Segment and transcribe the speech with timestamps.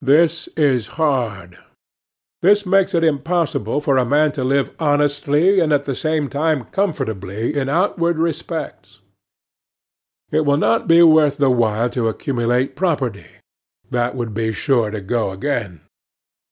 [0.00, 1.58] This is hard.
[2.40, 6.66] This makes it impossible for a man to live honestly and at the same time
[6.66, 9.00] comfortably in outward respects.
[10.30, 13.26] It will not be worth the while to accumulate property;
[13.90, 15.80] that would be sure to go again.